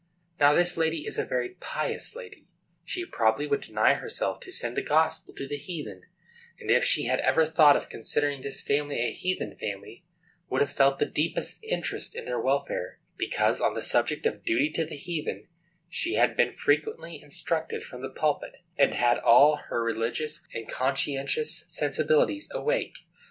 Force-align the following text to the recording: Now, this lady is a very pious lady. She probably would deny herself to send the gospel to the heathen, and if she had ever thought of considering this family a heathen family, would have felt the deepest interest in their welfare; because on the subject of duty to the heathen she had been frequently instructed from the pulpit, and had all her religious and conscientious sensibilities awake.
Now, 0.39 0.53
this 0.53 0.77
lady 0.77 1.05
is 1.05 1.19
a 1.19 1.25
very 1.25 1.49
pious 1.59 2.15
lady. 2.15 2.47
She 2.83 3.05
probably 3.05 3.45
would 3.45 3.61
deny 3.61 3.93
herself 3.93 4.39
to 4.39 4.51
send 4.51 4.75
the 4.75 4.81
gospel 4.81 5.31
to 5.35 5.47
the 5.47 5.57
heathen, 5.57 6.01
and 6.59 6.71
if 6.71 6.83
she 6.83 7.03
had 7.05 7.19
ever 7.19 7.45
thought 7.45 7.75
of 7.77 7.87
considering 7.87 8.41
this 8.41 8.63
family 8.63 8.97
a 8.99 9.11
heathen 9.11 9.55
family, 9.59 10.03
would 10.49 10.61
have 10.61 10.71
felt 10.71 10.97
the 10.97 11.05
deepest 11.05 11.63
interest 11.63 12.15
in 12.15 12.25
their 12.25 12.39
welfare; 12.41 12.97
because 13.15 13.61
on 13.61 13.75
the 13.75 13.81
subject 13.83 14.25
of 14.25 14.43
duty 14.43 14.71
to 14.71 14.85
the 14.85 14.97
heathen 14.97 15.47
she 15.87 16.15
had 16.15 16.35
been 16.35 16.51
frequently 16.51 17.21
instructed 17.21 17.83
from 17.83 18.01
the 18.01 18.09
pulpit, 18.09 18.53
and 18.79 18.95
had 18.95 19.19
all 19.19 19.57
her 19.69 19.83
religious 19.83 20.41
and 20.51 20.67
conscientious 20.67 21.63
sensibilities 21.67 22.49
awake. 22.53 22.95